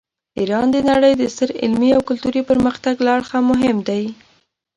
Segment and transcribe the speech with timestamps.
[0.39, 4.03] ایران د نړۍ د ستر علمي او کلتوري پرمختګ له اړخه مهم دی.